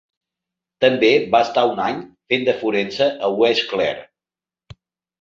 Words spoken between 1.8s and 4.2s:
any fent de forense a West Clare.